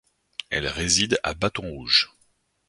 [0.49, 2.09] Elle réside à Bâton-Rouge.